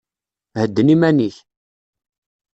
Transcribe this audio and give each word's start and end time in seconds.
Hedden 0.59 0.93
iman-ik! 0.93 1.35